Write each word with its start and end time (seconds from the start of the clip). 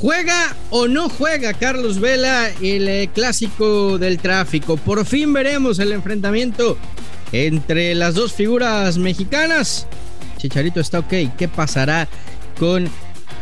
¿Juega 0.00 0.54
o 0.70 0.86
no 0.86 1.08
juega 1.08 1.54
Carlos 1.54 1.98
Vela 1.98 2.50
el 2.62 2.88
eh, 2.88 3.10
clásico 3.12 3.98
del 3.98 4.18
tráfico? 4.18 4.76
Por 4.76 5.04
fin 5.04 5.32
veremos 5.32 5.80
el 5.80 5.90
enfrentamiento 5.90 6.78
entre 7.32 7.96
las 7.96 8.14
dos 8.14 8.32
figuras 8.32 8.96
mexicanas. 8.96 9.88
Chicharito 10.36 10.78
está 10.78 11.00
ok. 11.00 11.12
¿Qué 11.36 11.48
pasará 11.48 12.06
con 12.60 12.88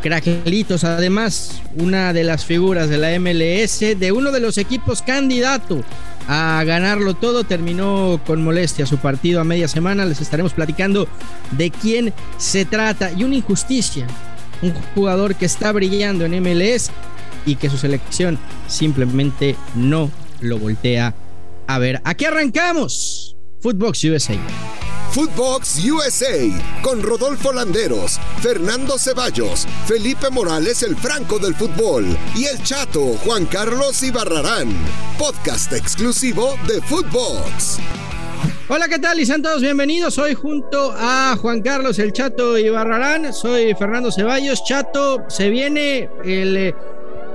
Cracklitos? 0.02 0.84
Además, 0.84 1.60
una 1.74 2.14
de 2.14 2.24
las 2.24 2.46
figuras 2.46 2.88
de 2.88 2.96
la 2.96 3.10
MLS, 3.20 3.80
de 3.80 4.12
uno 4.12 4.32
de 4.32 4.40
los 4.40 4.56
equipos 4.56 5.02
candidato 5.02 5.82
a 6.26 6.64
ganarlo 6.64 7.12
todo, 7.12 7.44
terminó 7.44 8.18
con 8.26 8.42
molestia 8.42 8.86
su 8.86 8.96
partido 8.96 9.42
a 9.42 9.44
media 9.44 9.68
semana. 9.68 10.06
Les 10.06 10.22
estaremos 10.22 10.54
platicando 10.54 11.06
de 11.50 11.70
quién 11.70 12.14
se 12.38 12.64
trata 12.64 13.12
y 13.12 13.24
una 13.24 13.36
injusticia 13.36 14.06
un 14.62 14.72
jugador 14.94 15.34
que 15.34 15.46
está 15.46 15.72
brillando 15.72 16.24
en 16.24 16.42
MLS 16.42 16.90
y 17.44 17.56
que 17.56 17.70
su 17.70 17.78
selección 17.78 18.38
simplemente 18.66 19.56
no 19.74 20.10
lo 20.40 20.58
voltea 20.58 21.14
a 21.66 21.78
ver. 21.78 22.00
Aquí 22.04 22.24
arrancamos. 22.24 23.36
Footbox 23.60 24.04
USA. 24.04 24.36
Footbox 25.12 25.82
USA 25.84 26.82
con 26.82 27.02
Rodolfo 27.02 27.50
Landeros, 27.50 28.20
Fernando 28.42 28.98
Ceballos, 28.98 29.66
Felipe 29.86 30.28
Morales 30.28 30.82
el 30.82 30.94
Franco 30.94 31.38
del 31.38 31.54
Fútbol 31.54 32.04
y 32.34 32.44
el 32.44 32.62
Chato 32.62 33.14
Juan 33.24 33.46
Carlos 33.46 34.02
Ibarrarán. 34.02 34.68
Podcast 35.18 35.72
exclusivo 35.72 36.56
de 36.68 36.82
Footbox. 36.82 37.78
Hola, 38.68 38.88
¿qué 38.88 38.98
tal? 38.98 39.20
Y 39.20 39.26
sean 39.26 39.42
todos 39.42 39.62
bienvenidos. 39.62 40.18
Hoy 40.18 40.34
junto 40.34 40.92
a 40.92 41.36
Juan 41.40 41.62
Carlos 41.62 42.00
El 42.00 42.12
Chato 42.12 42.58
y 42.58 42.68
Barrarán. 42.68 43.32
Soy 43.32 43.72
Fernando 43.74 44.10
Ceballos. 44.10 44.64
Chato, 44.64 45.22
se 45.28 45.50
viene 45.50 46.10
el 46.24 46.56
eh, 46.56 46.74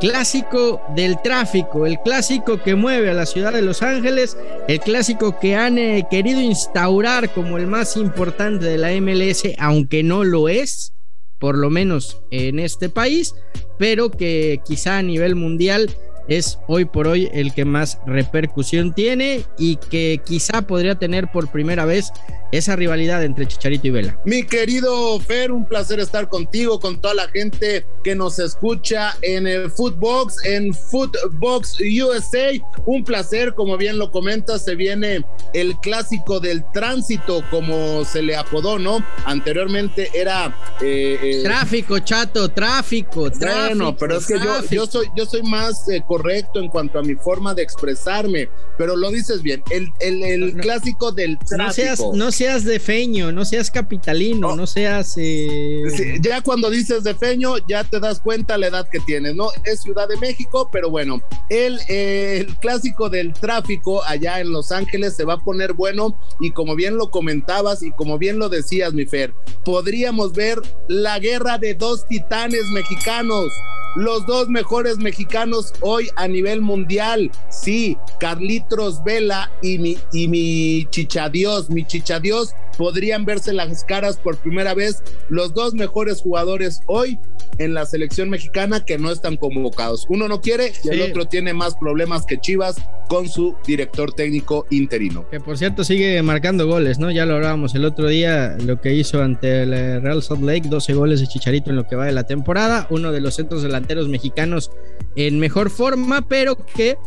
clásico 0.02 0.82
del 0.94 1.22
tráfico, 1.22 1.86
el 1.86 2.00
clásico 2.00 2.62
que 2.62 2.76
mueve 2.76 3.10
a 3.10 3.14
la 3.14 3.26
ciudad 3.26 3.54
de 3.54 3.62
Los 3.62 3.82
Ángeles, 3.82 4.36
el 4.68 4.82
clásico 4.82 5.40
que 5.40 5.56
han 5.56 5.78
eh, 5.78 6.06
querido 6.12 6.42
instaurar 6.42 7.34
como 7.34 7.58
el 7.58 7.66
más 7.66 7.96
importante 7.96 8.66
de 8.66 8.78
la 8.78 8.92
MLS, 9.00 9.44
aunque 9.58 10.04
no 10.04 10.26
lo 10.26 10.50
es, 10.50 10.92
por 11.40 11.58
lo 11.58 11.70
menos 11.70 12.22
en 12.32 12.60
este 12.60 12.90
país, 12.90 13.36
pero 13.80 14.12
que 14.12 14.60
quizá 14.66 14.98
a 14.98 15.02
nivel 15.02 15.36
mundial 15.36 15.96
es 16.28 16.60
hoy 16.68 16.86
por 16.86 17.08
hoy 17.08 17.30
el 17.34 17.54
que 17.54 17.66
más 17.66 18.00
repercusión 18.06 18.94
tiene 18.94 19.46
y 19.58 19.78
que 19.78 20.22
quizá 20.26 20.62
podría 20.62 20.96
tener 20.96 21.32
por 21.32 21.52
primera 21.52 21.86
vez 21.86 22.12
esa 22.52 22.76
rivalidad 22.76 23.24
entre 23.24 23.48
Chicharito 23.48 23.88
y 23.88 23.92
Vela. 23.92 24.20
Mi 24.26 24.44
querido 24.44 25.20
Fer, 25.22 25.52
un 25.52 25.66
placer 25.66 26.00
estar 26.00 26.28
contigo, 26.28 26.80
con 26.80 27.00
toda 27.00 27.14
la 27.14 27.28
gente 27.30 27.86
que 28.04 28.14
nos 28.14 28.40
escucha 28.40 29.16
en 29.22 29.48
el 29.48 29.72
Footbox, 29.72 30.46
en 30.46 30.74
Footbox 30.74 31.78
USA. 31.80 32.52
Un 32.86 33.04
placer, 33.04 33.54
como 33.54 33.78
bien 33.78 33.98
lo 33.98 34.12
comentas, 34.12 34.66
se 34.66 34.76
viene 34.76 35.24
el 35.54 35.76
clásico 35.78 36.40
del 36.40 36.64
tránsito, 36.74 37.44
como 37.50 38.04
se 38.04 38.22
le 38.22 38.36
apodó, 38.36 38.78
¿no? 38.80 39.04
Anteriormente 39.26 40.10
era... 40.14 40.56
Eh, 40.82 41.20
eh, 41.22 41.44
tráfico, 41.44 42.00
chato, 42.00 42.50
tráfico, 42.50 43.30
Bueno, 43.40 43.96
pero 43.96 44.18
es 44.18 44.28
que 44.28 44.40
yo, 44.40 44.62
yo, 44.70 44.86
soy, 44.86 45.08
yo 45.16 45.26
soy 45.26 45.44
más 45.44 45.88
eh, 45.88 46.04
correcto 46.22 46.60
en 46.60 46.68
cuanto 46.68 47.00
a 47.00 47.02
mi 47.02 47.16
forma 47.16 47.54
de 47.56 47.64
expresarme, 47.64 48.48
pero 48.78 48.96
lo 48.96 49.10
dices 49.10 49.42
bien, 49.42 49.64
el, 49.72 49.90
el, 50.00 50.54
clásico 50.58 51.12
del 51.12 51.38
tráfico. 51.40 52.12
No 52.16 52.32
seas, 52.32 52.36
seas 52.36 52.64
de 52.64 52.80
feño, 52.80 53.32
no 53.32 53.44
seas 53.44 53.72
capitalino, 53.72 54.56
no, 54.56 54.68
seas. 54.68 55.16
Eh, 55.18 56.20
ya 56.22 56.42
cuando 56.42 56.70
dices 56.70 57.04
de 57.04 57.16
feño, 57.16 57.56
ya 57.68 57.84
te 57.84 58.00
das 58.00 58.20
cuenta 58.20 58.58
la 58.58 58.68
edad 58.68 58.88
que 58.92 59.00
tienes, 59.00 59.36
¿no? 59.36 59.50
Es 59.64 59.82
Ciudad 59.82 60.08
de 60.08 60.18
México, 60.18 60.70
pero 60.72 60.92
bueno, 60.92 61.22
el, 61.50 61.80
el 61.88 62.56
clásico 62.58 63.10
del 63.10 63.34
tráfico 63.34 64.04
allá 64.04 64.40
en 64.40 64.52
Los 64.52 64.72
Ángeles 64.72 65.16
se 65.16 65.24
va 65.24 65.34
a 65.34 65.40
poner 65.40 65.74
bueno 65.74 66.16
y 66.40 66.52
como 66.52 66.76
bien 66.76 66.98
lo 66.98 67.10
comentabas 67.10 67.82
y 67.82 67.92
como 67.92 68.20
bien 68.20 68.38
lo 68.38 68.48
decías, 68.48 68.94
mi 68.94 69.06
Fer, 69.06 69.34
podríamos 69.66 70.34
ver 70.34 70.62
la 70.88 71.18
guerra 71.18 71.58
de 71.58 71.74
dos 71.74 72.08
titanes 72.08 72.70
mexicanos 72.74 73.52
los 73.96 74.26
dos 74.26 74.48
mejores 74.48 74.98
mexicanos 74.98 75.74
hoy 75.82 76.01
a 76.16 76.28
nivel 76.28 76.62
mundial. 76.62 77.32
Sí, 77.50 77.98
Carlitos 78.20 79.04
Vela 79.04 79.52
y 79.62 79.78
mi, 79.78 79.98
y 80.12 80.28
mi 80.28 80.88
chichadios, 80.90 81.70
mi 81.70 81.86
chichadios 81.86 82.54
podrían 82.78 83.26
verse 83.26 83.54
las 83.54 83.84
caras 83.84 84.18
por 84.18 84.38
primera 84.38 84.74
vez 84.74 85.04
los 85.30 85.54
dos 85.54 85.74
mejores 85.74 86.22
jugadores 86.22 86.82
hoy 86.88 87.20
en 87.58 87.74
la 87.74 87.86
selección 87.86 88.30
mexicana 88.30 88.86
que 88.86 88.98
no 88.98 89.12
están 89.12 89.38
convocados. 89.38 90.06
Uno 90.10 90.28
no 90.28 90.42
quiere 90.42 90.72
y 90.84 90.90
el 90.90 91.02
otro 91.02 91.26
tiene 91.26 91.54
más 91.54 91.76
problemas 91.76 92.26
que 92.26 92.40
Chivas 92.40 92.76
con 93.08 93.28
su 93.28 93.56
director 93.66 94.14
técnico 94.14 94.66
interino. 94.70 95.28
Que 95.30 95.40
por 95.40 95.58
cierto 95.58 95.84
sigue 95.84 96.22
marcando 96.22 96.68
goles, 96.68 96.98
¿no? 96.98 97.12
Ya 97.12 97.26
lo 97.26 97.36
hablábamos 97.36 97.76
el 97.76 97.86
otro 97.86 98.08
día, 98.08 98.56
lo 98.64 98.80
que 98.80 98.94
hizo 98.94 99.22
ante 99.22 99.64
el 99.64 99.74
eh, 99.74 100.00
Real 100.00 100.24
Salt 100.24 100.42
Lake, 100.42 100.70
12 100.70 100.94
goles 100.94 101.20
de 101.20 101.28
Chicharito 101.28 101.70
en 101.70 101.76
lo 101.76 101.88
que 101.88 101.96
va 101.96 102.06
de 102.06 102.14
la 102.14 102.24
temporada, 102.24 102.88
uno 102.90 103.12
de 103.12 103.22
los 103.22 103.36
centros 103.36 103.64
delanteros 103.64 104.08
mexicanos 104.08 104.72
en 105.16 105.40
mejor 105.40 105.70
forma, 105.70 106.22
pero 106.28 106.56
que 106.56 106.98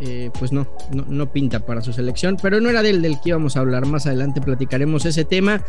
eh, 0.00 0.30
pues 0.38 0.52
no, 0.52 0.66
no, 0.90 1.32
pinta 1.32 1.60
para 1.60 1.80
su 1.80 1.92
selección, 1.92 2.36
pero 2.42 2.60
no 2.60 2.68
era 2.68 2.82
del, 2.82 3.00
del 3.00 3.20
que 3.20 3.30
íbamos 3.30 3.56
a 3.56 3.60
hablar. 3.60 3.86
Más 3.86 4.06
adelante 4.06 4.40
platicaremos 4.40 5.06
ese 5.06 5.24
tema. 5.24 5.62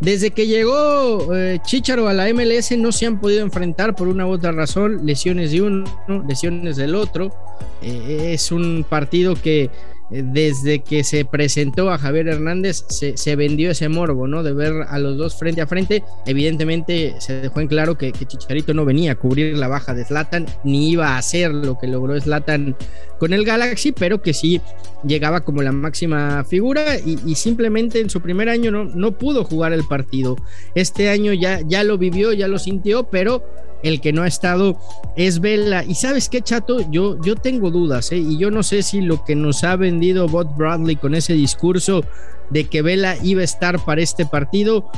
Desde 0.00 0.32
que 0.32 0.46
llegó 0.46 1.34
eh, 1.34 1.60
Chicharo 1.64 2.08
a 2.08 2.12
la 2.12 2.32
MLS 2.32 2.76
no 2.76 2.92
se 2.92 3.06
han 3.06 3.20
podido 3.20 3.42
enfrentar 3.42 3.94
por 3.96 4.08
una 4.08 4.26
u 4.26 4.30
otra 4.30 4.52
razón, 4.52 5.06
lesiones 5.06 5.52
de 5.52 5.62
uno, 5.62 5.84
lesiones 6.28 6.76
del 6.76 6.94
otro. 6.94 7.34
Eh, 7.82 8.32
es 8.34 8.52
un 8.52 8.84
partido 8.88 9.34
que 9.34 9.70
desde 10.10 10.80
que 10.80 11.04
se 11.04 11.24
presentó 11.24 11.90
a 11.90 11.98
Javier 11.98 12.28
Hernández 12.28 12.84
se, 12.88 13.16
se, 13.16 13.36
vendió 13.36 13.70
ese 13.70 13.88
morbo, 13.88 14.26
¿no? 14.26 14.42
De 14.42 14.52
ver 14.52 14.72
a 14.88 14.98
los 14.98 15.16
dos 15.16 15.36
frente 15.36 15.60
a 15.60 15.66
frente. 15.66 16.02
Evidentemente 16.26 17.14
se 17.18 17.40
dejó 17.40 17.60
en 17.60 17.68
claro 17.68 17.96
que, 17.96 18.12
Chicharito 18.12 18.74
no 18.74 18.84
venía 18.84 19.12
a 19.12 19.14
cubrir 19.14 19.56
la 19.56 19.68
baja 19.68 19.94
de 19.94 20.04
Slatan, 20.04 20.46
ni 20.64 20.90
iba 20.90 21.10
a 21.10 21.18
hacer 21.18 21.52
lo 21.52 21.78
que 21.78 21.86
logró 21.86 22.20
Slatan 22.20 22.76
con 23.18 23.32
el 23.32 23.44
Galaxy, 23.44 23.92
pero 23.92 24.20
que 24.20 24.34
sí 24.34 24.60
llegaba 25.04 25.42
como 25.42 25.62
la 25.62 25.72
máxima 25.72 26.44
figura 26.44 26.98
y, 26.98 27.34
simplemente 27.34 28.00
en 28.00 28.10
su 28.10 28.20
primer 28.20 28.48
año 28.48 28.70
no, 28.70 28.84
no 28.84 29.12
pudo 29.12 29.44
jugar 29.44 29.72
el 29.72 29.84
partido. 29.84 30.36
Este 30.74 31.08
año 31.08 31.32
ya, 31.32 31.60
ya 31.66 31.84
lo 31.84 31.98
vivió, 31.98 32.32
ya 32.32 32.48
lo 32.48 32.58
sintió, 32.58 33.04
pero 33.04 33.44
el 33.82 34.00
que 34.00 34.12
no 34.12 34.22
ha 34.22 34.26
estado 34.28 34.78
es 35.16 35.40
Vela. 35.40 35.84
Y 35.84 35.94
sabes 35.94 36.28
qué, 36.28 36.42
chato, 36.42 36.90
yo, 36.90 37.20
yo 37.22 37.36
tengo 37.36 37.70
dudas, 37.70 38.12
¿eh? 38.12 38.18
y 38.18 38.38
yo 38.38 38.50
no 38.50 38.62
sé 38.62 38.82
si 38.82 39.00
lo 39.00 39.24
que 39.24 39.34
nos 39.34 39.64
ha 39.64 39.76
vendido 39.76 40.28
Bob 40.28 40.56
Bradley 40.56 40.96
con 40.96 41.14
ese 41.14 41.34
discurso 41.34 42.04
de 42.50 42.64
que 42.64 42.82
Vela 42.82 43.16
iba 43.22 43.42
a 43.42 43.44
estar 43.44 43.84
para 43.84 44.02
este 44.02 44.26
partido 44.26 44.90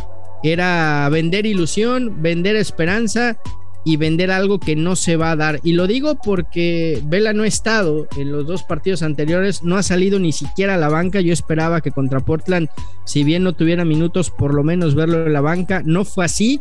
era 0.43 1.09
vender 1.10 1.47
ilusión, 1.47 2.20
vender 2.20 2.56
esperanza 2.56 3.38
y 3.84 3.97
vender 3.97 4.31
algo 4.31 4.60
que 4.60 4.76
no 4.76 4.97
se 4.97 5.16
va 5.16 5.32
a 5.32 5.37
dar. 5.37 5.60
Y 5.62 5.72
lo 5.72 5.87
digo 5.87 6.16
porque 6.16 7.00
Vela 7.04 7.32
no 7.32 7.43
ha 7.43 7.47
estado 7.47 8.06
en 8.16 8.32
los 8.32 8.47
dos 8.47 8.62
partidos 8.62 9.03
anteriores, 9.03 9.62
no 9.62 9.76
ha 9.76 9.82
salido 9.82 10.19
ni 10.19 10.32
siquiera 10.32 10.75
a 10.75 10.78
la 10.78 10.88
banca. 10.88 11.20
Yo 11.20 11.32
esperaba 11.32 11.81
que 11.81 11.91
contra 11.91 12.20
Portland, 12.20 12.69
si 13.04 13.25
bien 13.25 13.43
no 13.43 13.54
tuviera 13.54 13.84
minutos, 13.84 14.31
por 14.31 14.54
lo 14.54 14.62
menos 14.62 14.94
verlo 14.94 15.26
en 15.26 15.32
la 15.32 15.41
banca. 15.41 15.82
No 15.84 16.04
fue 16.04 16.25
así. 16.25 16.60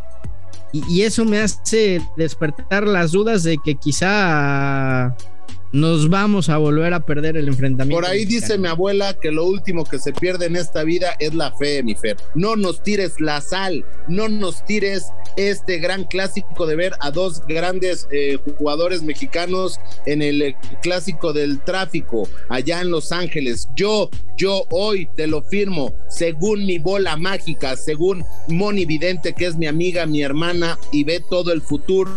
Y, 0.73 1.01
eso 1.01 1.25
me 1.25 1.39
hace 1.39 2.01
despertar 2.15 2.87
las 2.87 3.11
dudas 3.11 3.43
de 3.43 3.57
que 3.57 3.75
quizá 3.75 5.15
nos 5.71 6.09
vamos 6.09 6.49
a 6.49 6.57
volver 6.57 6.93
a 6.93 6.99
perder 6.99 7.37
el 7.37 7.47
enfrentamiento. 7.47 8.01
Por 8.01 8.09
ahí 8.09 8.25
dice 8.25 8.57
mi 8.57 8.67
abuela 8.67 9.13
que 9.13 9.31
lo 9.31 9.45
último 9.45 9.85
que 9.85 9.99
se 9.99 10.11
pierde 10.13 10.47
en 10.47 10.55
esta 10.55 10.83
vida 10.83 11.15
es 11.19 11.33
la 11.33 11.51
fe, 11.53 11.81
mi 11.83 11.95
Fer. 11.95 12.17
No 12.35 12.55
nos 12.55 12.83
tires 12.83 13.19
la 13.19 13.41
sal, 13.41 13.85
no 14.07 14.27
nos 14.27 14.65
tires 14.65 15.11
este 15.37 15.79
gran 15.79 16.03
clásico 16.05 16.65
de 16.65 16.75
ver 16.75 16.93
a 16.99 17.11
dos 17.11 17.45
grandes 17.47 18.07
eh, 18.11 18.37
jugadores 18.57 19.01
mexicanos 19.01 19.79
en 20.05 20.21
el 20.21 20.55
clásico 20.81 21.33
del 21.33 21.61
tráfico 21.61 22.27
allá 22.49 22.81
en 22.81 22.91
Los 22.91 23.11
Ángeles. 23.11 23.69
Yo, 23.75 24.09
yo 24.37 24.65
hoy 24.69 25.09
te 25.15 25.27
lo 25.27 25.41
firmo, 25.43 25.93
según 26.09 26.65
mi 26.65 26.79
bola 26.79 27.15
mágica, 27.15 27.77
según 27.77 28.23
Moni 28.47 28.85
Vidente, 28.85 29.33
que 29.33 29.45
es 29.45 29.55
mi 29.55 29.67
amiga, 29.67 30.05
mi 30.05 30.21
hermana 30.21 30.77
y 30.91 31.03
ve 31.03 31.21
todo 31.29 31.53
el 31.53 31.61
futuro, 31.61 32.11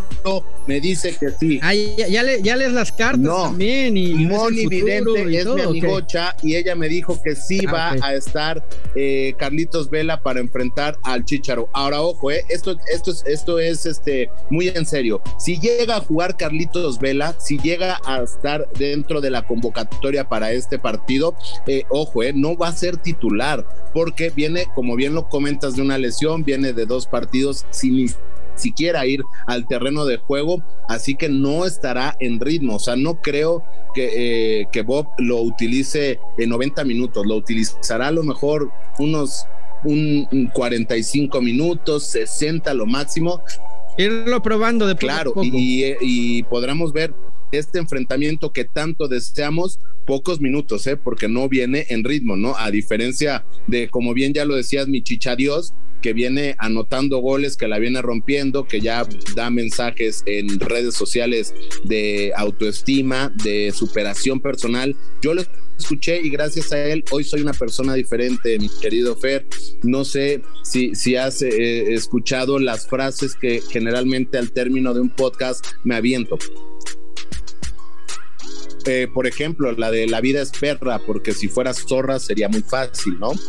me 0.67 0.81
dice 0.81 1.17
que 1.19 1.31
sí. 1.31 1.61
ya, 2.09 2.23
le, 2.23 2.43
ya 2.43 2.57
lees 2.57 2.73
las 2.73 2.93
cartas. 2.93 3.21
No, 3.21 3.45
también. 3.45 3.97
Y 3.97 4.15
Moni 4.15 4.67
Vidente 4.67 5.37
es 5.37 5.47
mi 5.47 5.61
amigocha 5.61 6.37
y 6.43 6.57
ella 6.57 6.75
me 6.75 6.89
dijo 6.89 7.21
que 7.23 7.35
sí 7.35 7.61
ah, 7.69 7.73
va 7.73 7.91
a 8.07 8.15
estar 8.15 8.67
eh, 8.95 9.35
Carlitos 9.39 9.91
Vela 9.91 10.21
para 10.21 10.41
enfrentar 10.41 10.97
al 11.03 11.25
Chicharo. 11.25 11.69
Ahora, 11.73 12.03
ojo, 12.03 12.31
eh, 12.31 12.45
esto, 12.49 12.77
esto, 12.93 13.11
es, 13.11 13.25
esto 13.27 13.59
es 13.59 13.87
este, 13.87 14.31
muy 14.51 14.69
en 14.69 14.87
serio. 14.87 15.21
Si 15.39 15.59
llega 15.59 15.97
a 15.97 16.01
jugar 16.01 16.37
Carlitos 16.37 16.99
Vela, 16.99 17.35
si 17.39 17.59
llega 17.59 18.01
a 18.05 18.23
estar 18.23 18.69
dentro 18.79 19.21
de 19.21 19.31
la 19.31 19.47
convocatoria 19.47 20.29
para 20.29 20.53
este 20.53 20.79
partido, 20.79 21.35
eh, 21.67 21.85
ojo, 21.91 22.23
eh, 22.23 22.33
no 22.35 22.57
va 22.57 22.69
a 22.69 22.73
ser 22.73 22.97
titular 22.97 23.67
porque 23.93 24.31
viene, 24.31 24.67
como 24.75 24.97
bien 24.97 25.15
lo 25.15 25.29
comentas, 25.29 25.77
de 25.77 25.83
una 25.83 25.99
lesión, 25.99 26.45
viene 26.45 26.73
de 26.73 26.85
dos 26.85 27.07
partidos 27.07 27.65
sin 27.71 28.11
siquiera 28.55 29.07
ir 29.07 29.23
al 29.47 29.67
terreno 29.67 30.05
de 30.05 30.19
juego, 30.19 30.63
así 30.89 31.15
que 31.15 31.29
no 31.29 31.65
estará 31.65 32.17
en 32.21 32.41
ritmo. 32.41 32.77
O 32.77 32.79
sea, 32.79 32.97
no 32.97 33.21
creo 33.21 33.65
que, 33.95 34.61
eh, 34.61 34.67
que 34.73 34.83
Bob 34.83 35.09
lo 35.19 35.41
utilice 35.41 36.19
en 36.39 36.51
90 36.51 36.85
minutos, 36.85 37.27
lo 37.27 37.37
utilizará 37.37 38.09
a 38.09 38.13
lo 38.13 38.23
mejor 38.23 38.71
unos 38.99 39.47
un, 39.85 40.51
45 40.53 41.41
minutos, 41.41 42.05
60 42.07 42.73
lo 42.75 42.87
máximo. 42.87 43.43
Irlo 43.97 44.43
probando 44.43 44.87
de 44.87 44.97
Claro, 44.97 45.35
Y, 45.43 45.85
y 46.01 46.43
podremos 46.45 46.93
ver 46.93 47.15
este 47.59 47.79
enfrentamiento 47.79 48.53
que 48.53 48.65
tanto 48.65 49.09
deseamos 49.09 49.81
pocos 50.07 50.41
minutos, 50.41 50.87
¿eh? 50.87 50.97
porque 50.97 51.29
no 51.29 51.49
viene 51.49 51.87
en 51.89 52.05
ritmo, 52.05 52.37
¿no? 52.37 52.57
A 52.57 52.71
diferencia 52.71 53.45
de, 53.67 53.89
como 53.89 54.15
bien 54.15 54.33
ya 54.35 54.45
lo 54.45 54.55
decías, 54.55 54.89
mi 54.89 55.03
chicha 55.03 55.37
Dios, 55.37 55.75
que 56.05 56.13
viene 56.13 56.55
anotando 56.59 57.17
goles, 57.21 57.57
que 57.57 57.67
la 57.67 57.79
viene 57.79 58.03
rompiendo, 58.03 58.67
que 58.67 58.83
ya 58.83 59.09
da 59.35 59.49
mensajes 59.49 60.23
en 60.27 60.61
redes 60.61 60.95
sociales 60.95 61.55
de 61.85 62.31
autoestima, 62.37 63.33
de 63.43 63.73
superación 63.75 64.39
personal. 64.39 64.95
Yo 65.23 65.33
lo 65.33 65.43
escuché 65.79 66.21
y 66.21 66.29
gracias 66.29 66.73
a 66.73 66.85
él 66.85 67.05
hoy 67.11 67.25
soy 67.25 67.41
una 67.41 67.55
persona 67.55 67.95
diferente, 67.95 68.59
mi 68.59 68.69
querido 68.83 69.17
Fer. 69.17 69.47
No 69.83 70.05
sé 70.05 70.43
si, 70.63 70.95
si 70.95 71.17
has 71.17 71.41
eh, 71.41 71.95
escuchado 71.95 72.59
las 72.59 72.87
frases 72.87 73.35
que 73.35 73.63
generalmente 73.71 74.37
al 74.37 74.53
término 74.53 74.93
de 74.93 75.01
un 75.01 75.09
podcast 75.09 75.67
me 75.85 75.95
aviento. 75.95 76.39
Eh, 78.87 79.09
por 79.13 79.27
ejemplo, 79.27 79.73
la 79.73 79.91
de 79.91 80.07
la 80.07 80.21
vida 80.21 80.43
es 80.43 80.51
perra, 80.51 80.99
porque 80.99 81.33
si 81.33 81.49
fueras 81.49 81.85
zorra 81.89 82.19
sería 82.19 82.49
muy 82.49 82.63
fácil, 82.63 83.19
¿no? 83.19 83.33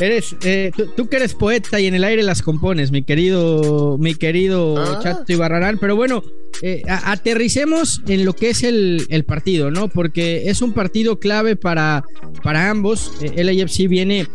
Eres, 0.00 0.34
eh, 0.42 0.70
tú, 0.96 1.06
que 1.08 1.16
eres 1.16 1.34
poeta 1.34 1.78
y 1.78 1.86
en 1.86 1.94
el 1.94 2.04
aire 2.04 2.22
las 2.22 2.40
compones, 2.40 2.90
mi 2.90 3.02
querido, 3.02 3.98
mi 3.98 4.14
querido 4.14 4.78
ah. 4.78 5.00
Chato 5.02 5.30
Ibarrarán, 5.30 5.76
pero 5.78 5.96
bueno, 5.96 6.22
eh, 6.62 6.82
aterricemos 6.86 8.00
en 8.06 8.24
lo 8.24 8.32
que 8.32 8.50
es 8.50 8.62
el, 8.62 9.24
partido, 9.26 9.70
¿no? 9.70 9.88
Porque 9.88 10.48
es 10.48 10.62
un 10.62 10.72
partido 10.72 11.18
clave 11.18 11.56
para, 11.56 12.04
para 12.42 12.70
ambos. 12.70 13.12
El 13.20 13.48
AFC 13.48 13.86
viene 13.86 14.28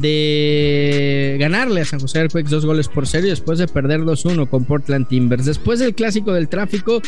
de 0.00 1.36
ganarle 1.38 1.82
a 1.82 1.84
San 1.84 2.00
José 2.00 2.20
Earthquakes 2.20 2.50
dos 2.50 2.64
goles 2.64 2.88
por 2.88 3.06
cero 3.06 3.26
y 3.26 3.30
después 3.30 3.58
de 3.58 3.68
perder 3.68 4.00
2-1 4.00 4.48
con 4.48 4.64
Portland 4.64 5.06
Timbers. 5.06 5.44
Después 5.44 5.80
del 5.80 5.94
clásico 5.94 6.32
del 6.32 6.48
tráfico, 6.48 7.02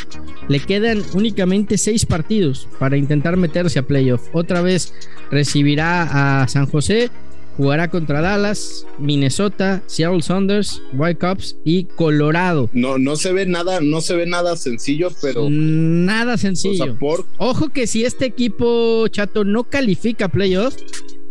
le 0.49 0.61
quedan 0.61 1.03
únicamente 1.15 1.79
seis 1.79 2.05
partidos 2.05 2.69
para 2.79 2.97
intentar 2.99 3.37
meterse 3.39 3.79
a 3.79 3.87
playoff. 3.87 4.29
Otra 4.33 4.61
vez 4.61 4.93
recibirá 5.31 6.43
a 6.43 6.49
San 6.49 6.67
José, 6.67 7.11
jugará 7.57 7.89
contra 7.89 8.21
Dallas, 8.21 8.87
Minnesota, 8.99 9.83
Seattle 9.87 10.21
Saunders, 10.21 10.83
Whitecaps 10.93 11.57
y 11.65 11.85
Colorado. 11.85 12.69
No, 12.75 12.99
no 12.99 13.17
se 13.17 13.33
ve 13.33 13.47
nada, 13.47 13.81
no 13.81 14.03
se 14.03 14.15
ve 14.15 14.27
nada 14.27 14.57
sencillo, 14.57 15.09
pero 15.23 15.49
nada 15.49 16.37
sencillo. 16.37 16.99
Ojo 17.39 17.71
que 17.71 17.87
si 17.87 18.05
este 18.05 18.27
equipo 18.27 19.09
chato 19.09 19.45
no 19.45 19.65
califica 19.65 20.27
a 20.27 20.29
playoff, 20.29 20.77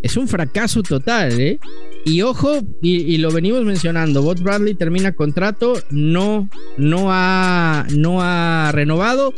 es 0.04 0.18
un 0.18 0.28
fracaso 0.28 0.84
total, 0.84 1.40
¿eh? 1.40 1.60
Y 2.06 2.22
ojo, 2.22 2.60
y, 2.82 3.18
lo 3.18 3.32
venimos 3.32 3.64
mencionando, 3.64 4.22
Bot 4.22 4.42
Bradley 4.42 4.76
termina 4.76 5.14
contrato, 5.14 5.82
no, 5.90 6.50
no 6.78 7.08
ha, 7.10 7.88
no 7.96 8.22
ha 8.22 8.72
renovado. 8.74 9.34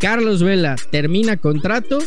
Carlos 0.00 0.42
Vela 0.42 0.76
termina 0.90 1.36
contrato 1.36 1.98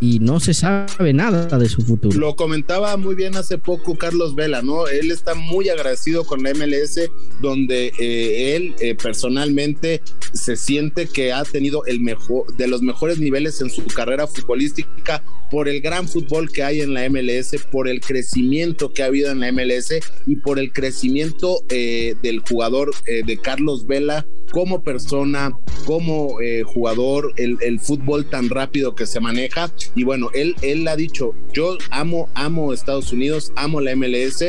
y 0.00 0.18
no 0.18 0.40
se 0.40 0.54
sabe 0.54 1.12
nada 1.12 1.58
de 1.58 1.68
su 1.68 1.82
futuro. 1.82 2.18
Lo 2.18 2.36
comentaba 2.36 2.96
muy 2.96 3.14
bien 3.14 3.36
hace 3.36 3.58
poco 3.58 3.96
Carlos 3.96 4.34
Vela, 4.34 4.62
¿no? 4.62 4.86
Él 4.88 5.10
está 5.10 5.34
muy 5.34 5.68
agradecido 5.68 6.24
con 6.24 6.42
la 6.42 6.52
MLS, 6.52 7.00
donde 7.40 7.92
eh, 7.98 8.56
él 8.56 8.74
eh, 8.80 8.94
personalmente 8.94 10.02
se 10.32 10.56
siente 10.56 11.06
que 11.06 11.32
ha 11.32 11.44
tenido 11.44 11.84
el 11.86 12.00
mejor, 12.00 12.54
de 12.56 12.68
los 12.68 12.82
mejores 12.82 13.18
niveles 13.18 13.60
en 13.60 13.70
su 13.70 13.84
carrera 13.86 14.26
futbolística 14.26 15.22
por 15.50 15.68
el 15.68 15.80
gran 15.80 16.08
fútbol 16.08 16.50
que 16.50 16.62
hay 16.62 16.80
en 16.80 16.92
la 16.92 17.08
MLS, 17.08 17.56
por 17.70 17.88
el 17.88 18.00
crecimiento 18.00 18.92
que 18.92 19.02
ha 19.02 19.06
habido 19.06 19.30
en 19.30 19.40
la 19.40 19.52
MLS 19.52 19.94
y 20.26 20.36
por 20.36 20.58
el 20.58 20.72
crecimiento 20.72 21.60
eh, 21.68 22.14
del 22.22 22.40
jugador 22.40 22.92
de 23.04 23.38
Carlos 23.38 23.86
Vela 23.86 24.26
como 24.56 24.82
persona, 24.82 25.54
como 25.84 26.38
jugador, 26.64 27.30
el, 27.36 27.58
el 27.60 27.78
fútbol 27.78 28.24
tan 28.30 28.48
rápido 28.48 28.94
que 28.94 29.04
se 29.04 29.20
maneja 29.20 29.70
y 29.94 30.02
bueno, 30.02 30.30
él, 30.32 30.56
él 30.62 30.88
ha 30.88 30.96
dicho, 30.96 31.34
yo 31.52 31.76
amo, 31.90 32.30
amo 32.32 32.72
Estados 32.72 33.12
Unidos, 33.12 33.52
amo 33.54 33.82
la 33.82 33.94
MLS, 33.94 34.42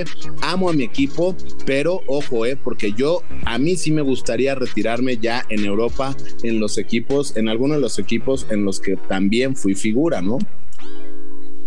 amo 0.43 0.69
a 0.69 0.73
mi 0.73 0.83
equipo, 0.83 1.35
pero 1.65 1.99
ojo, 2.07 2.45
eh, 2.45 2.55
porque 2.55 2.93
yo, 2.93 3.21
a 3.43 3.57
mí 3.57 3.75
sí 3.75 3.91
me 3.91 4.01
gustaría 4.01 4.55
retirarme 4.55 5.17
ya 5.17 5.45
en 5.49 5.65
Europa, 5.65 6.15
en 6.41 6.61
los 6.61 6.77
equipos, 6.77 7.35
en 7.35 7.49
algunos 7.49 7.75
de 7.75 7.81
los 7.81 7.99
equipos 7.99 8.47
en 8.49 8.63
los 8.63 8.79
que 8.79 8.95
también 8.95 9.57
fui 9.57 9.75
figura, 9.75 10.21
¿no? 10.21 10.37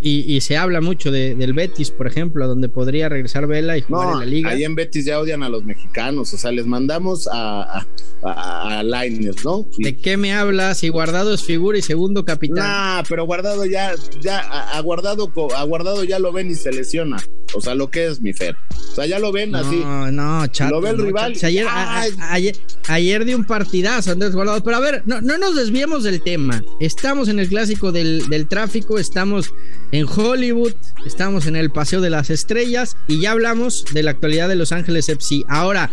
Y, 0.03 0.41
se 0.41 0.57
habla 0.57 0.81
mucho 0.81 1.11
de, 1.11 1.35
del 1.35 1.53
Betis, 1.53 1.91
por 1.91 2.07
ejemplo, 2.07 2.47
donde 2.47 2.69
podría 2.69 3.07
regresar 3.07 3.45
Vela 3.45 3.77
y 3.77 3.81
jugar 3.81 4.13
en 4.13 4.19
la 4.19 4.25
liga. 4.25 4.49
Ahí 4.49 4.63
en 4.63 4.73
Betis 4.73 5.05
ya 5.05 5.19
odian 5.19 5.43
a 5.43 5.49
los 5.49 5.63
mexicanos, 5.63 6.33
o 6.33 6.37
sea, 6.37 6.51
les 6.51 6.65
mandamos 6.65 7.27
a, 7.31 7.79
a, 7.79 7.85
a 8.23 8.60
¿no? 8.83 9.65
¿De 9.77 9.97
qué 9.97 10.17
me 10.17 10.33
hablas? 10.33 10.83
Y 10.83 10.89
Guardado 10.89 11.33
es 11.33 11.43
figura 11.43 11.77
y 11.77 11.81
segundo 11.81 12.25
capitán. 12.25 12.57
Nah, 12.57 13.03
pero 13.07 13.25
Guardado 13.25 13.65
ya, 13.65 13.93
ya, 14.21 14.39
a, 14.39 14.79
Guardado, 14.81 15.31
a 15.55 15.63
Guardado 15.63 16.03
ya 16.03 16.19
lo 16.19 16.31
ven 16.31 16.51
y 16.51 16.55
se 16.55 16.71
lesiona. 16.71 17.17
O 17.53 17.61
sea, 17.61 17.75
lo 17.75 17.89
que 17.89 18.07
es 18.07 18.21
mi 18.21 18.33
Fer. 18.33 18.55
O 18.91 18.95
sea, 18.95 19.05
ya 19.05 19.19
lo 19.19 19.31
ven 19.31 19.55
así. 19.55 19.75
No, 19.75 20.11
no, 20.11 20.47
chato. 20.47 20.75
Lo 20.75 20.81
ve 20.81 20.91
el 20.91 20.97
rival. 20.97 21.33
ayer, 21.43 21.67
ayer, 21.69 22.57
ayer, 22.87 23.25
de 23.25 23.35
un 23.35 23.43
partidazo, 23.43 24.11
Andrés 24.11 24.33
Guardado. 24.33 24.63
Pero 24.63 24.77
a 24.77 24.79
ver, 24.79 25.03
no, 25.05 25.21
no 25.21 25.37
nos 25.37 25.55
desviemos 25.55 26.03
del 26.03 26.21
tema. 26.21 26.63
Estamos 26.79 27.27
en 27.27 27.39
el 27.39 27.49
clásico 27.49 27.91
del, 27.91 28.27
del 28.29 28.47
tráfico, 28.47 28.99
estamos 28.99 29.53
en 29.91 30.05
Hollywood, 30.07 30.73
estamos 31.05 31.45
en 31.45 31.55
el 31.55 31.71
Paseo 31.71 32.01
de 32.01 32.09
las 32.09 32.29
Estrellas 32.29 32.95
y 33.07 33.21
ya 33.21 33.31
hablamos 33.31 33.85
de 33.93 34.03
la 34.03 34.11
actualidad 34.11 34.47
de 34.47 34.55
Los 34.55 34.71
Ángeles 34.71 35.09
FC. 35.09 35.43
Ahora, 35.47 35.91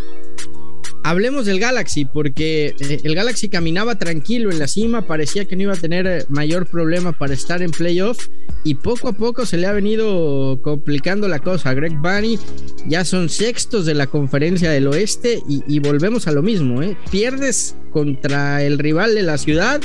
hablemos 1.05 1.47
del 1.47 1.61
Galaxy, 1.61 2.05
porque 2.05 2.75
eh, 2.81 3.01
el 3.03 3.15
Galaxy 3.15 3.49
caminaba 3.49 3.99
tranquilo 3.99 4.51
en 4.51 4.59
la 4.59 4.69
cima, 4.69 5.07
parecía 5.07 5.45
que 5.45 5.57
no 5.57 5.63
iba 5.63 5.73
a 5.75 5.77
tener 5.77 6.07
eh, 6.07 6.25
mayor 6.29 6.67
problema 6.67 7.13
para 7.13 7.35
estar 7.35 7.63
en 7.63 7.71
playoff 7.71 8.29
y 8.65 8.75
poco 8.75 9.09
a 9.09 9.13
poco 9.13 9.47
se 9.47 9.57
le 9.57 9.67
ha 9.67 9.73
venido 9.73 10.61
complicando 10.63 11.29
la 11.29 11.39
cosa. 11.39 11.75
Greg 11.75 11.97
Bunny 11.99 12.39
ya 12.87 13.05
son 13.05 13.29
sextos 13.29 13.87
de 13.87 13.95
la 13.95 14.07
conferencia 14.07 14.71
del 14.71 14.87
oeste 14.89 15.43
y, 15.49 15.79
volvemos 15.79 16.27
a 16.27 16.33
lo 16.33 16.43
mismo, 16.43 16.83
¿eh? 16.83 16.97
Pierdes 17.11 17.77
contra 17.91 18.63
el 18.63 18.79
rival 18.79 19.15
de 19.15 19.23
la 19.23 19.39
ciudad 19.39 19.81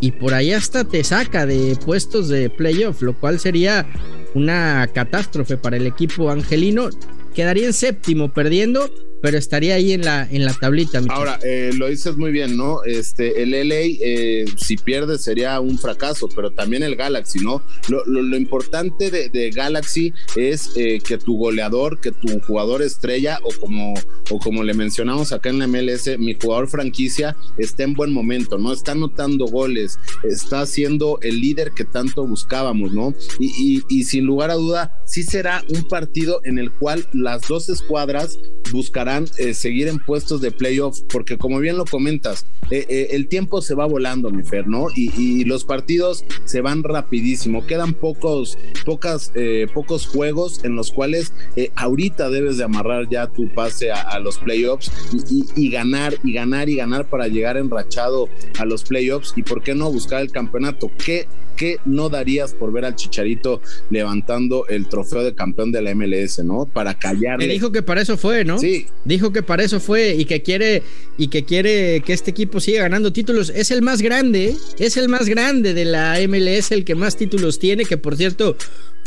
y 0.00 0.12
por 0.12 0.34
ahí 0.34 0.52
hasta 0.52 0.84
te 0.84 1.02
saca 1.04 1.46
de 1.46 1.76
puestos 1.84 2.28
de 2.28 2.50
playoff, 2.50 3.02
lo 3.02 3.18
cual 3.18 3.40
sería 3.40 3.86
una 4.34 4.88
catástrofe 4.92 5.56
para 5.56 5.76
el 5.76 5.86
equipo 5.86 6.30
angelino. 6.30 6.90
Quedaría 7.34 7.66
en 7.66 7.72
séptimo 7.72 8.32
perdiendo, 8.32 8.90
pero 9.22 9.38
estaría 9.38 9.76
ahí 9.76 9.92
en 9.92 10.02
la, 10.02 10.28
en 10.28 10.44
la 10.44 10.52
tablita. 10.52 11.00
Ahora, 11.08 11.38
eh, 11.44 11.70
lo 11.74 11.88
dices 11.88 12.16
muy 12.16 12.32
bien, 12.32 12.56
¿no? 12.56 12.82
Este, 12.82 13.42
el 13.42 13.52
LA, 13.52 13.76
eh, 13.78 14.44
si 14.56 14.76
pierde, 14.76 15.16
sería 15.16 15.60
un 15.60 15.78
fracaso, 15.78 16.28
pero 16.34 16.50
también 16.50 16.82
el 16.82 16.96
Galaxy, 16.96 17.38
¿no? 17.38 17.62
Lo, 17.88 18.04
lo, 18.04 18.36
importante 18.36 19.10
de, 19.10 19.50
Galaxy 19.50 20.12
es 20.34 20.70
eh, 20.76 20.98
que 21.06 21.18
tu 21.18 21.36
goleador, 21.36 22.00
que 22.00 22.10
tu 22.10 22.40
jugador 22.40 22.82
estrella, 22.82 23.38
o 23.44 23.60
como, 23.60 23.94
o 24.30 24.38
como 24.40 24.64
le 24.64 24.74
mencionamos 24.74 25.32
acá 25.32 25.50
en 25.50 25.60
la 25.60 25.68
MLS, 25.68 26.18
mi 26.18 26.34
jugador 26.34 26.68
franquicia, 26.68 27.36
esté 27.58 27.84
en 27.84 27.94
buen 27.94 28.12
momento, 28.12 28.58
¿no? 28.58 28.72
Está 28.72 28.92
anotando 28.92 29.46
goles, 29.46 30.00
está 30.24 30.66
siendo 30.66 31.20
el 31.22 31.40
líder 31.40 31.70
que 31.70 31.84
tanto 31.84 32.26
buscábamos, 32.26 32.92
¿no? 32.92 33.14
Y, 33.38 33.52
y, 33.56 33.84
y 33.88 34.04
sin 34.04 34.24
lugar 34.24 34.50
a 34.50 34.54
duda, 34.54 34.96
sí 35.06 35.22
será 35.22 35.62
un 35.68 35.84
partido 35.84 36.40
en 36.42 36.58
el 36.58 36.72
cual 36.72 37.06
las 37.12 37.46
dos 37.46 37.68
escuadras 37.68 38.36
buscarán 38.72 39.11
eh, 39.38 39.54
seguir 39.54 39.88
en 39.88 39.98
puestos 39.98 40.40
de 40.40 40.50
playoff, 40.50 41.00
porque 41.12 41.36
como 41.36 41.58
bien 41.58 41.76
lo 41.76 41.84
comentas, 41.84 42.46
eh, 42.70 42.86
eh, 42.88 43.08
el 43.10 43.28
tiempo 43.28 43.60
se 43.60 43.74
va 43.74 43.86
volando, 43.86 44.30
mi 44.30 44.42
Fer, 44.42 44.66
¿no? 44.66 44.86
Y, 44.94 45.42
los 45.42 45.64
partidos 45.64 46.24
se 46.44 46.60
van 46.60 46.84
rapidísimo, 46.84 47.66
quedan 47.66 47.94
pocos, 47.94 48.56
pocas, 48.86 49.32
pocos 49.74 50.06
juegos 50.06 50.64
en 50.64 50.76
los 50.76 50.92
cuales 50.92 51.32
ahorita 51.74 52.30
debes 52.30 52.58
de 52.58 52.64
amarrar 52.64 53.08
ya 53.10 53.26
tu 53.26 53.52
pase 53.52 53.90
a, 53.90 54.18
los 54.20 54.38
playoffs 54.38 54.90
y, 55.12 55.44
y, 55.56 55.70
ganar 55.70 56.14
y 56.22 56.32
ganar 56.32 56.68
y 56.68 56.76
ganar 56.76 57.08
para 57.08 57.26
llegar 57.26 57.56
enrachado 57.56 58.28
a 58.58 58.64
los 58.64 58.84
playoffs 58.84 59.34
y 59.36 59.42
por 59.42 59.62
qué 59.62 59.74
no 59.74 59.90
buscar 59.90 60.22
el 60.22 60.30
campeonato. 60.30 60.90
¿Qué 61.04 61.26
¿qué 61.56 61.78
no 61.84 62.08
darías 62.08 62.54
por 62.54 62.72
ver 62.72 62.84
al 62.84 62.96
Chicharito 62.96 63.60
levantando 63.90 64.66
el 64.68 64.88
trofeo 64.88 65.22
de 65.22 65.34
campeón 65.34 65.72
de 65.72 65.82
la 65.82 65.94
MLS, 65.94 66.42
¿no? 66.44 66.66
Para 66.66 66.94
callarle. 66.94 67.46
Le 67.46 67.52
dijo 67.52 67.72
que 67.72 67.82
para 67.82 68.00
eso 68.00 68.16
fue, 68.16 68.44
¿no? 68.44 68.58
Sí. 68.58 68.86
Dijo 69.04 69.32
que 69.32 69.42
para 69.42 69.64
eso 69.64 69.80
fue 69.80 70.14
y 70.14 70.24
que 70.24 70.42
quiere 70.42 70.82
y 71.18 71.28
que 71.28 71.44
quiere 71.44 72.02
que 72.04 72.12
este 72.12 72.30
equipo 72.30 72.60
siga 72.60 72.82
ganando 72.82 73.12
títulos. 73.12 73.50
Es 73.50 73.70
el 73.70 73.82
más 73.82 74.00
grande, 74.02 74.56
es 74.78 74.96
el 74.96 75.08
más 75.08 75.28
grande 75.28 75.74
de 75.74 75.84
la 75.84 76.18
MLS, 76.28 76.72
el 76.72 76.84
que 76.84 76.94
más 76.94 77.16
títulos 77.16 77.58
tiene, 77.58 77.84
que 77.84 77.96
por 77.96 78.16
cierto 78.16 78.56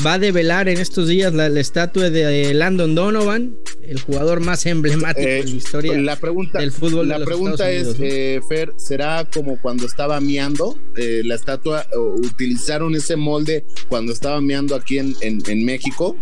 va 0.05 0.13
a 0.13 0.19
develar 0.19 0.67
en 0.67 0.79
estos 0.79 1.07
días 1.07 1.33
la, 1.33 1.47
estatua 1.47 2.09
de 2.09 2.53
Landon 2.53 2.95
Donovan, 2.95 3.55
el 3.83 4.01
jugador 4.01 4.39
más 4.41 4.65
emblemático 4.65 5.27
en 5.27 5.45
la 5.45 5.51
eh, 5.51 5.55
historia 5.55 5.97
la 5.97 6.15
pregunta, 6.17 6.59
del 6.59 6.71
fútbol. 6.71 7.07
La 7.07 7.23
pregunta 7.23 7.71
es, 7.71 7.95
eh, 7.99 8.41
Fer, 8.47 8.73
¿será 8.77 9.27
como 9.33 9.59
cuando 9.61 9.85
estaba 9.85 10.19
meando 10.19 10.77
eh, 10.97 11.21
la 11.23 11.35
estatua? 11.35 11.85
¿Utilizaron 11.95 12.95
ese 12.95 13.15
molde 13.15 13.65
cuando 13.87 14.11
estaba 14.11 14.41
meando 14.41 14.75
aquí 14.75 14.97
en, 14.97 15.15
en 15.21 15.65
México? 15.65 16.17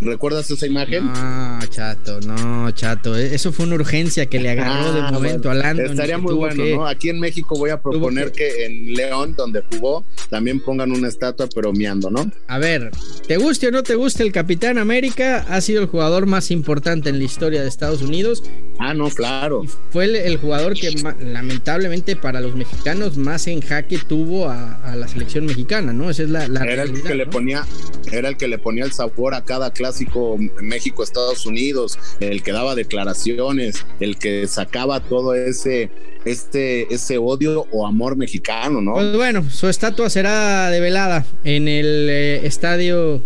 ¿Recuerdas 0.00 0.50
esa 0.50 0.66
imagen? 0.66 1.06
No, 1.06 1.58
chato, 1.68 2.20
no, 2.20 2.70
chato. 2.72 3.16
E-, 3.16 3.34
eso 3.34 3.52
fue 3.52 3.66
una 3.66 3.74
urgencia 3.74 4.26
que 4.26 4.40
le 4.40 4.50
agarró 4.50 4.92
de 4.92 5.00
ah, 5.00 5.10
momento 5.12 5.50
a 5.50 5.54
Landon. 5.54 5.90
Estaría 5.90 6.18
muy 6.18 6.34
bueno, 6.34 6.64
¿no? 6.64 6.86
Aquí 6.86 7.10
en 7.10 7.20
México 7.20 7.56
voy 7.56 7.70
a 7.70 7.80
proponer 7.80 8.32
que... 8.32 8.64
en 8.64 8.94
León, 8.94 9.34
donde 9.36 9.62
jugó, 9.70 10.04
también 10.28 10.60
pongan 10.60 10.92
una 10.92 11.08
estatua, 11.08 11.48
pero 11.54 11.72
miando, 11.72 12.10
¿no? 12.10 12.30
A 12.48 12.58
ver, 12.58 12.90
te 13.26 13.36
guste 13.36 13.68
o 13.68 13.70
no 13.70 13.82
te 13.82 13.94
guste, 13.94 14.22
el 14.22 14.32
Capitán 14.32 14.78
América 14.78 15.44
ha 15.48 15.60
sido 15.60 15.82
el 15.82 15.88
jugador 15.88 16.26
más 16.26 16.50
importante 16.50 17.10
en 17.10 17.18
la 17.18 17.24
historia 17.24 17.62
de 17.62 17.68
Estados 17.68 18.02
Unidos. 18.02 18.42
Ah, 18.78 18.94
no, 18.94 19.10
claro. 19.10 19.64
fue 19.90 20.04
el, 20.26 20.38
jugador 20.38 20.74
que 20.74 20.90
lamentablemente 21.20 22.16
para 22.16 22.40
los 22.40 22.54
mexicanos 22.54 23.18
más 23.18 23.46
en 23.46 23.60
jaque 23.60 23.98
tuvo 23.98 24.48
a, 24.48 24.94
la 24.96 25.06
selección 25.06 25.44
mexicana, 25.44 25.92
¿no? 25.92 26.08
Esa 26.08 26.22
es 26.22 26.30
la, 26.30 26.44
era 26.44 26.82
el 26.84 27.02
que 27.02 27.14
le 27.14 27.26
ponía, 27.26 27.66
era 28.10 28.30
el 28.30 28.36
que 28.36 28.48
le 28.48 28.58
ponía 28.58 28.84
el 28.84 28.92
sabor 28.92 29.34
a 29.34 29.44
cada 29.44 29.72
clásico 29.90 30.38
México-Estados 30.60 31.46
Unidos, 31.46 31.98
el 32.20 32.44
que 32.44 32.52
daba 32.52 32.76
declaraciones, 32.76 33.84
el 33.98 34.18
que 34.18 34.46
sacaba 34.46 35.00
todo 35.00 35.34
ese, 35.34 35.90
este, 36.24 36.92
ese 36.94 37.18
odio 37.18 37.66
o 37.72 37.86
amor 37.86 38.16
mexicano, 38.16 38.80
¿no? 38.80 38.94
Pues 38.94 39.16
bueno, 39.16 39.50
su 39.50 39.68
estatua 39.68 40.08
será 40.08 40.70
develada 40.70 41.26
en 41.42 41.66
el 41.66 42.08
eh, 42.08 42.46
estadio 42.46 43.20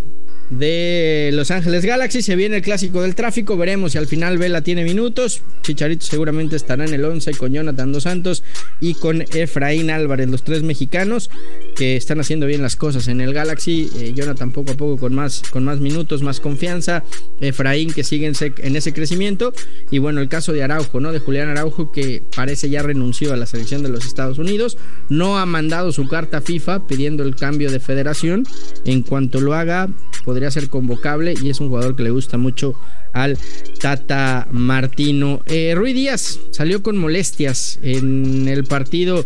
de 0.58 1.30
Los 1.32 1.50
Ángeles 1.50 1.84
Galaxy. 1.84 2.23
Se 2.23 2.37
viene 2.37 2.56
el 2.56 2.62
clásico 2.62 3.02
del 3.02 3.14
tráfico. 3.14 3.56
Veremos 3.56 3.92
si 3.92 3.99
al 3.99 4.06
final 4.06 4.38
Vela 4.38 4.62
tiene 4.62 4.84
minutos. 4.84 5.42
Chicharito 5.62 6.06
seguramente 6.06 6.56
estará 6.56 6.84
en 6.84 6.94
el 6.94 7.04
11 7.04 7.32
con 7.34 7.52
Jonathan 7.52 7.92
Dos 7.92 8.04
Santos 8.04 8.42
y 8.80 8.94
con 8.94 9.23
Efraín 9.32 9.90
Álvarez, 9.90 10.28
los 10.28 10.44
tres 10.44 10.62
mexicanos 10.62 11.30
que 11.76 11.96
están 11.96 12.20
haciendo 12.20 12.46
bien 12.46 12.62
las 12.62 12.76
cosas 12.76 13.08
en 13.08 13.20
el 13.20 13.34
Galaxy. 13.34 13.90
Eh, 13.96 14.12
Jonathan 14.14 14.52
poco 14.52 14.73
a 14.73 14.76
poco 14.76 14.96
con 14.99 15.14
más, 15.14 15.42
con 15.50 15.64
más 15.64 15.80
minutos, 15.80 16.23
más 16.23 16.40
confianza. 16.40 17.04
Efraín 17.40 17.92
que 17.92 18.04
sigue 18.04 18.26
en, 18.26 18.76
ese 18.76 18.92
crecimiento. 18.92 19.52
Y 19.90 19.99
bueno, 19.99 20.20
el 20.20 20.28
caso 20.28 20.52
de 20.52 20.62
Araujo, 20.62 21.00
¿no? 21.00 21.12
De 21.12 21.18
Julián 21.18 21.49
Araujo 21.49 21.92
que 21.92 22.23
parece 22.34 22.70
ya 22.70 22.82
renunció 22.82 23.32
a 23.32 23.37
la 23.37 23.46
selección 23.46 23.82
de 23.82 23.88
los 23.88 24.06
Estados 24.06 24.38
Unidos. 24.38 24.78
No 25.08 25.38
ha 25.38 25.46
mandado 25.46 25.92
su 25.92 26.06
carta 26.08 26.40
FIFA 26.40 26.87
pidiendo 26.87 27.23
el 27.23 27.37
cambio 27.37 27.70
de 27.70 27.80
federación. 27.80 28.44
En 28.84 29.02
cuanto 29.02 29.40
lo 29.40 29.54
haga, 29.54 29.88
podría 30.25 30.43
ser 30.50 30.68
convocable 30.68 31.34
y 31.40 31.50
es 31.50 31.60
un 31.60 31.68
jugador 31.68 31.96
que 31.96 32.02
le 32.02 32.10
gusta 32.10 32.38
mucho 32.38 32.74
al 33.12 33.38
Tata 33.80 34.48
Martino. 34.50 35.42
Eh, 35.46 35.74
Rui 35.76 35.92
Díaz 35.92 36.40
salió 36.50 36.82
con 36.82 36.96
molestias 36.96 37.78
en 37.82 38.48
el 38.48 38.64
partido 38.64 39.24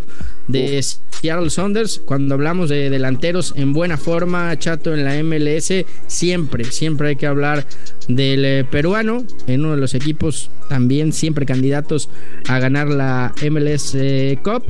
de 0.48 0.82
Seattle 0.82 1.50
Saunders. 1.50 2.00
Cuando 2.04 2.34
hablamos 2.34 2.68
de 2.68 2.90
delanteros 2.90 3.52
en 3.56 3.72
buena 3.72 3.96
forma, 3.96 4.58
chato 4.58 4.94
en 4.94 5.04
la 5.04 5.22
MLS, 5.22 5.72
siempre, 6.06 6.64
siempre 6.64 7.10
hay 7.10 7.16
que 7.16 7.26
hablar 7.26 7.66
del 8.08 8.44
eh, 8.44 8.64
peruano, 8.64 9.24
en 9.46 9.60
uno 9.60 9.72
de 9.72 9.80
los 9.80 9.94
equipos 9.94 10.50
también 10.68 11.12
siempre 11.12 11.46
candidatos 11.46 12.08
a 12.46 12.58
ganar 12.58 12.88
la 12.88 13.34
MLS 13.50 13.94
eh, 13.94 14.38
Cup. 14.42 14.64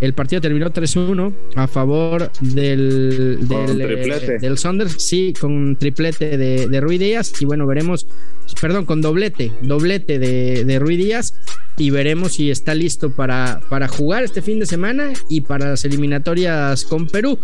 El 0.00 0.14
partido 0.14 0.40
terminó 0.40 0.70
3-1 0.70 1.32
a 1.54 1.66
favor 1.66 2.30
del, 2.40 3.38
del, 3.48 4.38
del, 4.40 4.58
Saunders, 4.58 4.96
sí, 4.98 5.34
con 5.38 5.76
triplete 5.76 6.36
de, 6.36 6.68
de 6.68 6.80
Rui 6.80 6.98
Díaz. 6.98 7.32
Y 7.40 7.44
bueno, 7.44 7.66
veremos 7.66 8.06
perdón, 8.60 8.84
con 8.84 9.00
doblete, 9.00 9.52
doblete 9.62 10.18
de, 10.18 10.64
de 10.64 10.78
Rui 10.78 10.96
Díaz 10.96 11.34
y 11.76 11.90
veremos 11.90 12.34
si 12.34 12.50
está 12.50 12.74
listo 12.74 13.14
para, 13.14 13.60
para 13.68 13.88
jugar 13.88 14.24
este 14.24 14.42
fin 14.42 14.58
de 14.58 14.66
semana 14.66 15.12
y 15.28 15.42
para 15.42 15.70
las 15.70 15.84
eliminatorias 15.84 16.84
con 16.84 17.06
Perú. 17.06 17.38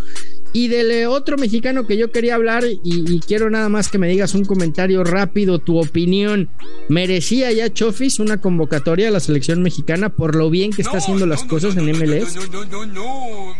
Y 0.52 0.68
del 0.68 0.90
eh, 0.90 1.06
otro 1.06 1.36
mexicano 1.36 1.86
que 1.86 1.96
yo 1.96 2.10
quería 2.10 2.34
hablar 2.34 2.64
y, 2.64 3.20
quiero 3.20 3.50
nada 3.50 3.68
más 3.68 3.88
que 3.88 3.98
me 3.98 4.08
digas 4.08 4.34
un 4.34 4.44
comentario 4.44 5.04
rápido, 5.04 5.58
tu 5.58 5.78
opinión. 5.78 6.48
¿Merecía 6.88 7.52
ya 7.52 7.72
Chofis 7.72 8.18
una 8.18 8.40
convocatoria 8.40 9.08
a 9.08 9.10
la 9.10 9.20
selección 9.20 9.62
mexicana 9.62 10.08
por 10.08 10.34
lo 10.34 10.48
bien 10.48 10.72
que 10.72 10.82
está 10.82 10.98
haciendo 10.98 11.26
las 11.26 11.44
cosas 11.44 11.76
en 11.76 11.90
MLS? 11.90 12.36
No, 12.50 12.64
no, 12.64 12.86
no, 12.86 13.54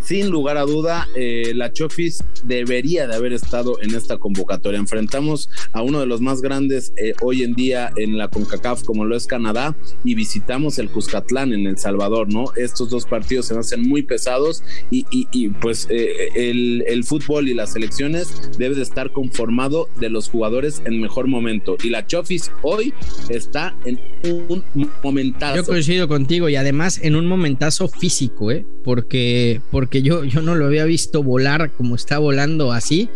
sin 0.00 0.30
lugar 0.30 0.56
a 0.56 0.62
duda, 0.62 1.06
eh, 1.16 1.52
la 1.54 1.72
Chofis 1.72 2.22
debería 2.44 3.06
de 3.06 3.14
haber 3.14 3.32
estado 3.32 3.80
en 3.82 3.94
esta 3.94 4.18
convocatoria. 4.18 4.78
Enfrentamos 4.78 5.50
a 5.72 5.82
uno 5.82 6.00
de 6.00 6.06
los 6.06 6.20
más 6.20 6.40
grandes 6.40 6.92
eh, 6.96 7.12
hoy 7.22 7.42
en 7.42 7.54
día 7.54 7.92
en 7.96 8.18
la 8.18 8.28
CONCACAF, 8.28 8.84
como 8.84 9.04
lo 9.04 9.16
es 9.16 9.26
Canadá, 9.26 9.76
y 10.04 10.14
visitamos 10.14 10.78
el 10.78 10.88
Cuscatlán 10.90 11.52
en 11.52 11.66
El 11.66 11.78
Salvador, 11.78 12.32
¿no? 12.32 12.46
Estos 12.56 12.90
dos 12.90 13.04
partidos 13.06 13.46
se 13.46 13.54
me 13.54 13.60
hacen 13.60 13.82
muy 13.82 14.02
pesados 14.02 14.62
y, 14.90 15.48
pues 15.60 15.86
eh, 15.90 16.28
el, 16.34 17.04
fútbol 17.04 17.48
y 17.48 17.54
las 17.54 17.72
selecciones 17.72 18.28
debe 18.58 18.74
de 18.74 18.82
estar 18.82 19.12
conformado 19.12 19.88
de 19.98 20.10
los 20.10 20.28
jugadores 20.28 20.82
en 20.84 21.00
mejor 21.00 21.26
momento. 21.26 21.76
Y 21.82 21.90
la 21.90 22.06
Chofis 22.06 22.50
hoy 22.62 22.92
está 23.28 23.76
en 23.84 23.98
un 24.24 24.64
momentazo. 25.02 25.56
Yo 25.56 25.64
coincido 25.64 26.08
contigo 26.08 26.48
y 26.48 26.56
además 26.56 27.00
en 27.02 27.16
un 27.16 27.26
momentazo 27.26 27.88
físico, 27.88 28.50
¿eh? 28.50 28.66
Porque 28.84 29.08
porque 29.38 29.60
yo, 30.02 30.24
yo 30.24 30.42
no 30.42 30.54
lo 30.54 30.66
había 30.66 30.84
visto 30.84 31.22
volar 31.22 31.72
como 31.72 31.94
está 31.94 32.18
volando 32.18 32.72
así 32.72 33.08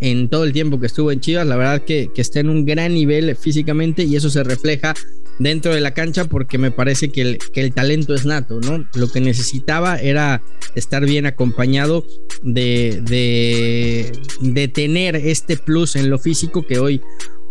en 0.00 0.28
todo 0.28 0.44
el 0.44 0.52
tiempo 0.52 0.80
que 0.80 0.86
estuvo 0.86 1.12
en 1.12 1.20
Chivas. 1.20 1.46
La 1.46 1.56
verdad 1.56 1.84
que, 1.84 2.10
está 2.16 2.40
en 2.40 2.48
un 2.48 2.64
gran 2.64 2.94
nivel 2.94 3.34
físicamente 3.36 4.04
y 4.04 4.16
eso 4.16 4.30
se 4.30 4.42
refleja 4.42 4.94
dentro 5.38 5.74
de 5.74 5.80
la 5.80 5.94
cancha 5.94 6.26
porque 6.26 6.58
me 6.58 6.70
parece 6.70 7.10
que 7.10 7.22
el, 7.22 7.38
que 7.38 7.62
el 7.62 7.72
talento 7.72 8.14
es 8.14 8.26
nato, 8.26 8.60
¿no? 8.60 8.86
Lo 8.94 9.08
que 9.08 9.20
necesitaba 9.20 9.96
era 9.96 10.42
estar 10.74 11.04
bien 11.04 11.26
acompañado 11.26 12.04
de, 12.42 13.00
de, 13.02 14.12
de 14.40 14.68
tener 14.68 15.16
este 15.16 15.56
plus 15.56 15.96
en 15.96 16.10
lo 16.10 16.18
físico 16.18 16.66
que 16.66 16.78
hoy 16.78 17.00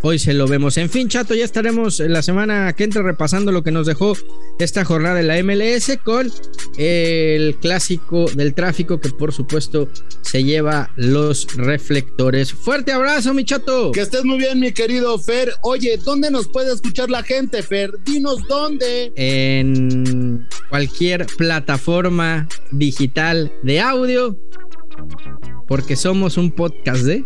hoy 0.02 0.18
se 0.18 0.34
lo 0.34 0.46
vemos. 0.46 0.76
En 0.76 0.88
fin, 0.90 1.08
chato, 1.08 1.34
ya 1.34 1.44
estaremos 1.44 2.00
la 2.00 2.22
semana 2.22 2.72
que 2.74 2.84
entra 2.84 3.02
repasando 3.02 3.52
lo 3.52 3.62
que 3.62 3.70
nos 3.70 3.86
dejó 3.86 4.16
esta 4.58 4.84
jornada 4.84 5.16
de 5.16 5.22
la 5.22 5.42
MLS 5.42 5.98
con 6.02 6.30
el 6.76 7.56
clásico 7.60 8.26
del 8.34 8.54
tráfico 8.54 9.00
que 9.00 9.10
por 9.10 9.32
supuesto 9.32 9.88
se 10.22 10.44
lleva 10.44 10.90
los 10.96 11.46
reflectores. 11.56 12.52
Fuerte 12.52 12.92
abrazo, 12.92 13.34
mi 13.34 13.44
chato. 13.44 13.92
Que 13.92 14.00
estés 14.00 14.24
muy 14.24 14.38
bien, 14.38 14.60
mi 14.60 14.72
querido 14.72 15.18
Fer. 15.18 15.52
Oye, 15.62 15.98
¿dónde 16.04 16.30
nos 16.30 16.48
puede 16.48 16.72
escuchar 16.72 17.10
la 17.10 17.22
gente, 17.22 17.62
Fer? 17.62 17.92
Dinos 18.04 18.38
dónde. 18.48 19.12
En 19.16 20.46
cualquier 20.68 21.26
plataforma 21.38 22.48
digital 22.70 23.52
de 23.62 23.80
audio. 23.80 24.38
Porque 25.66 25.96
somos 25.96 26.36
un 26.36 26.50
podcast 26.50 27.02
de 27.02 27.24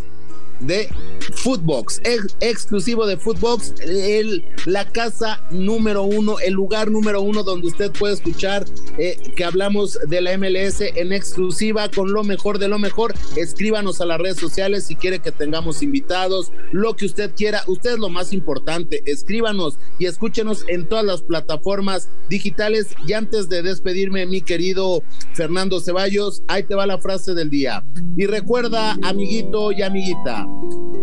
de 0.61 0.89
Footbox, 1.37 2.01
exclusivo 2.41 3.07
de 3.07 3.17
Footbox, 3.17 3.75
el, 3.81 4.45
la 4.67 4.89
casa 4.91 5.41
número 5.51 6.03
uno, 6.03 6.39
el 6.39 6.55
lugar 6.55 6.91
número 6.91 7.21
uno 7.21 7.43
donde 7.43 7.69
usted 7.69 7.91
puede 7.93 8.15
escuchar 8.15 8.65
eh, 8.99 9.17
que 9.37 9.45
hablamos 9.45 9.99
de 10.07 10.21
la 10.21 10.37
MLS 10.39 10.81
en 10.81 11.13
exclusiva 11.13 11.89
con 11.89 12.13
lo 12.13 12.25
mejor 12.25 12.59
de 12.59 12.69
lo 12.69 12.79
mejor. 12.79 13.15
Escríbanos 13.37 14.01
a 14.01 14.07
las 14.07 14.19
redes 14.19 14.37
sociales 14.37 14.85
si 14.87 14.97
quiere 14.97 15.19
que 15.19 15.33
tengamos 15.33 15.83
invitados, 15.83 16.53
lo 16.73 16.95
que 16.97 17.07
usted 17.07 17.33
quiera. 17.35 17.63
Usted 17.67 17.95
es 17.95 17.99
lo 17.99 18.09
más 18.09 18.33
importante. 18.33 19.03
Escríbanos 19.07 19.79
y 19.99 20.07
escúchenos 20.07 20.65
en 20.69 20.89
todas 20.89 21.05
las 21.05 21.23
plataformas 21.23 22.09
digitales. 22.29 22.95
Y 23.07 23.13
antes 23.13 23.49
de 23.49 23.63
despedirme, 23.63 24.27
mi 24.27 24.41
querido 24.41 25.03
Fernando 25.35 25.81
Ceballos, 25.81 26.43
ahí 26.49 26.63
te 26.63 26.75
va 26.75 26.87
la 26.87 26.99
frase 26.99 27.35
del 27.35 27.51
día. 27.51 27.85
Y 28.17 28.27
recuerda, 28.27 28.97
amiguito 29.03 29.73
y 29.73 29.83
amiguita, 29.83 30.47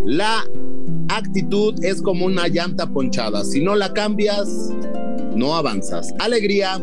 la 0.06 0.44
actitud 1.10 1.76
es 1.84 2.02
como 2.02 2.26
una 2.26 2.48
llanta 2.48 2.88
ponchada. 2.88 3.44
Si 3.44 3.62
no 3.62 3.76
la 3.76 3.94
cambias, 3.94 4.48
no 5.36 5.56
avanzas. 5.56 6.14
Alegría. 6.20 6.82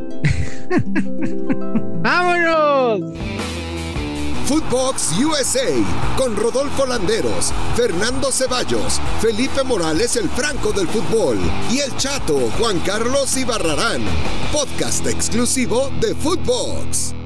¡Vámonos! 2.03 3.13
Footbox 4.47 5.13
USA 5.19 5.69
con 6.17 6.35
Rodolfo 6.35 6.87
Landeros, 6.87 7.53
Fernando 7.77 8.33
Ceballos, 8.33 8.99
Felipe 9.21 9.63
Morales 9.63 10.17
el 10.17 10.27
Franco 10.31 10.73
del 10.73 10.89
Fútbol 10.89 11.37
y 11.71 11.81
el 11.81 11.95
Chato 11.99 12.39
Juan 12.59 12.81
Carlos 12.81 13.37
Ibarrarán. 13.37 14.01
Podcast 14.51 15.07
exclusivo 15.07 15.91
de 16.01 16.15
Footbox. 16.15 17.18